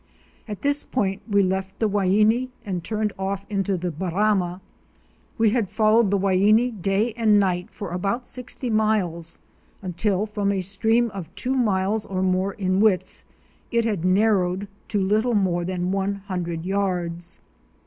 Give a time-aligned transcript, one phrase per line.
[0.47, 4.59] At this point we left the Waini and turned off into the Barama.
[5.37, 9.37] We had followed the Waini day and night for about sixty miles,
[9.83, 13.23] until, from a stream of two miles or more in width,
[13.69, 17.39] it had narrowed to little more then one hundred yards.